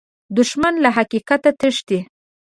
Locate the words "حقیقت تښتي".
0.97-1.99